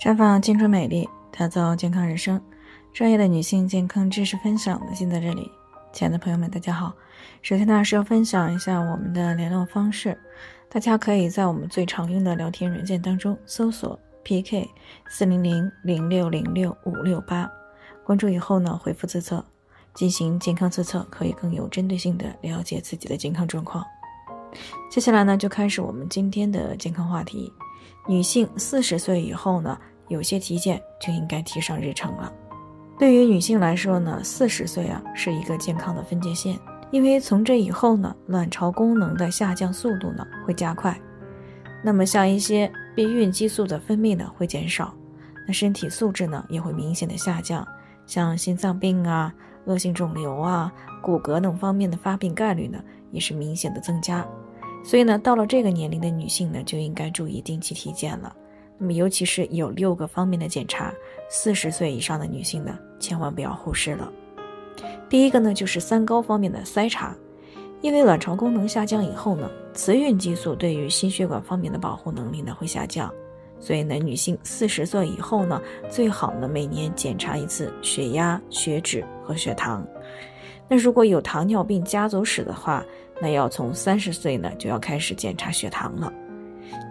[0.00, 2.40] 绽放青春美丽，打造健康人生。
[2.92, 5.50] 专业的女性健康知识分享的尽在这里。
[5.92, 6.94] 亲爱的朋友们，大家好。
[7.42, 10.16] 首先呢是要分享一下我们的联络方式，
[10.68, 14.70] 大家可以在我们最常用的聊天软件当中搜索 PK
[15.08, 17.50] 四零零零六零六五六八，
[18.04, 19.44] 关注以后呢回复自测
[19.94, 23.84] 进行健康自测，可以更有针对性的了解自己的健康状况。
[24.88, 27.52] 接下来呢就开始我们今天的健康话题。
[28.06, 29.78] 女性四十岁以后呢，
[30.08, 32.32] 有些体检就应该提上日程了。
[32.98, 36.58] 对于女性来说呢，四十岁啊是一个健康的分界线，
[36.90, 41.00] 因为从这以后呢，卵巢功能的下降速度呢会加快，
[41.82, 44.92] 那么像一些避孕激素的分泌呢会减少，
[45.46, 47.64] 那身体素质呢也会明显的下降，
[48.04, 49.32] 像心脏病啊、
[49.66, 52.82] 恶性肿瘤啊、骨骼等方面的发病概率呢
[53.12, 54.26] 也是明显的增加。
[54.84, 58.34] 所以呢，到了这个年龄的女性呢，就应该注意定期体检了。
[58.78, 60.92] 那么，尤其是有六个方面的检查，
[61.28, 64.10] 四十岁以上的女性呢，千万不要忽视了。
[65.08, 67.14] 第一个呢，就是三高方面的筛查。
[67.80, 73.08] 因为卵巢功能下降以后呢，雌孕激素对于心血管方面的保护能力呢会下降，
[73.60, 79.86] 所以呢，女性四十岁以后呢，最好呢每年检查一次血压、血脂和血糖。
[80.66, 82.84] 那如果有糖尿病家族史的话，
[83.20, 86.12] 那要从三十岁呢就要开始检查血糖了，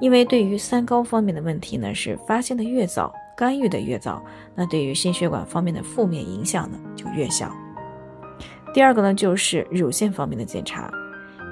[0.00, 4.22] 因为对于三高方面的问题呢，是发现的越早，干预的越早，
[4.54, 7.54] 那对于心血管方面的负面影响呢就越小。
[8.74, 10.90] 第二个呢就是乳腺方面的检查，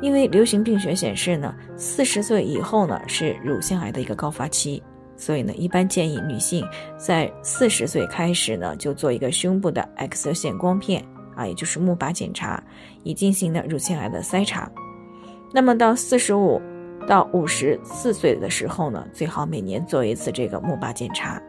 [0.00, 4.82] 因为流行病学显示呢，四十岁以后呢是乳腺癌的一个高发期，
[5.16, 11.04] 所以呢一般建议女性在四十岁开始呢就做一个胸部的 X 线光片。
[11.34, 12.62] 啊，也就是钼靶检查，
[13.02, 14.70] 以进行的乳腺癌的筛查。
[15.52, 16.60] 那么到四十五
[17.06, 21.40] 到五十四岁的时候呢，最好每年做一次这个钼靶检查。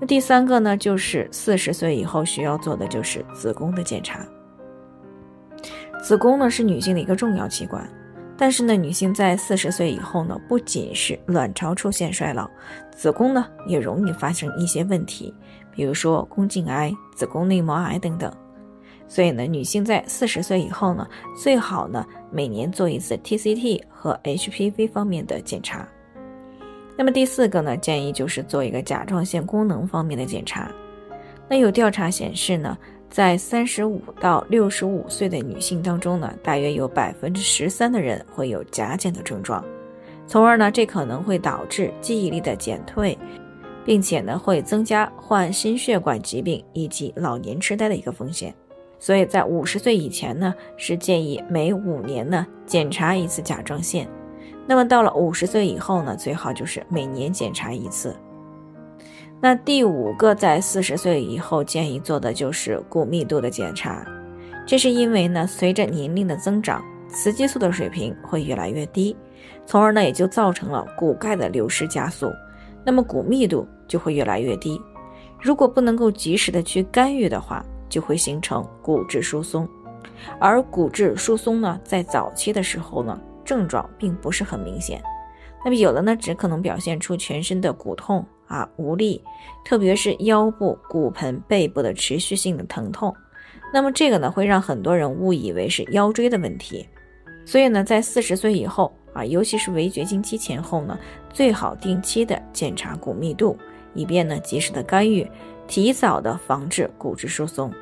[0.00, 4.26] 那第三个呢，就是四十岁以后需要做的就是子宫的检查。
[6.02, 7.86] 子宫呢是女性的一个重要器官，
[8.38, 12.48] 但是呢，女性在四十岁以后呢，不仅是卵巢出现衰老，
[12.90, 15.34] 子宫呢也容易发生一些问题，
[15.70, 18.32] 比如说宫颈癌、子宫内膜癌等等。
[19.10, 21.04] 所以呢，女性在四十岁以后呢，
[21.36, 25.86] 最好呢每年做一次 TCT 和 HPV 方面的检查。
[26.96, 30.70] 那么第四个呢，建议就是做一个甲状腺功能方面的检查。
[31.48, 32.78] 那有调查显示呢，
[33.08, 39.64] 在三十五到六十五岁的女性当中呢，大约有百分之十三的人会有甲减的症状，
[40.24, 43.18] 从而呢，这可能会导致记忆力的减退，
[43.84, 48.54] 并且呢，会增加患心血管疾病以及老年痴呆的一个风险。
[49.00, 54.06] 所以在五十岁以前呢，是建议每五年呢检查一次甲状腺。
[54.66, 58.14] 那么到了五十岁以后呢，最好就是每年检查一次。
[59.40, 64.06] 那第五个在四十岁以后建议做的就是骨密度的检查。
[64.66, 69.16] 这是因为呢，随着年龄的增长，雌激素的水平会越来越低，
[69.64, 72.30] 从而呢也就造成了骨钙的流失加速，
[72.84, 74.78] 那么骨密度就会越来越低。
[75.40, 79.68] 如果不能够及时的去干预的话，就会形成骨质疏松，
[80.38, 85.02] 而骨质疏松呢，在早期的时候呢，症状并不是很明显。
[85.62, 89.22] 那么有的呢，只可能表现出全身的骨痛啊、无力，
[89.64, 93.14] 特别是腰部、骨盆、背部的持续性的疼痛。
[93.72, 96.88] 那么这个呢，会让很多人误以为是腰椎的问题。
[97.44, 100.98] 所以呢，在四十岁以后啊，尤其是围绝经期前后呢，
[101.32, 103.56] 最好定期的检查骨密度，
[103.94, 105.28] 以便呢及时的干预。
[105.70, 107.72] 提早的防治骨质疏松。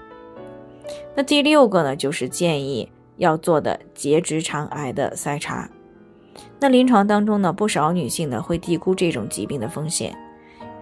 [1.17, 5.67] 那第六个呢，就是建议要做的结直肠癌的筛查。
[6.61, 10.15] 那临床当中呢，不少女性呢会低估这种疾病的风险。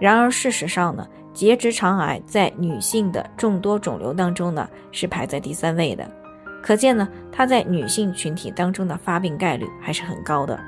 [0.01, 6.05] 然而事实上呢，结直肠癌在女性的众多肿瘤当中呢是排在第三位的，
[6.61, 10.59] 可见呢它在女性群体当中的发病概率还是很高的。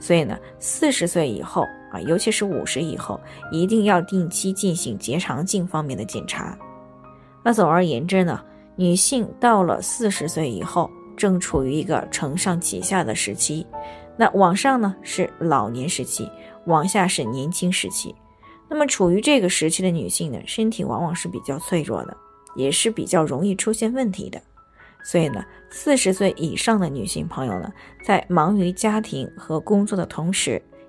[0.00, 1.64] 所以呢，四十岁以后。
[2.02, 3.20] 尤其是五十以后，
[3.50, 6.56] 一定要定期进行结肠镜方面的检查。
[7.44, 8.42] 那总而言之呢，
[8.74, 13.66] 女性到了四十岁以后，正处于一个承上启下的时期。
[14.16, 16.30] 那往上呢是老年时期，
[16.64, 18.14] 往下是年轻时期。
[18.68, 22.16] 那么处于这个时期的女性呢，身体往往是比较脆弱的，
[22.56, 24.40] 也是比较容易出现问题的。
[25.04, 27.72] 所以呢，四十岁以上的女性朋友呢，
[28.02, 30.60] 在忙于家庭和工作的同时，